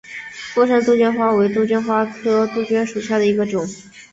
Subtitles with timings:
[0.51, 3.67] 附生杜鹃为杜鹃花科杜鹃属下的一个种。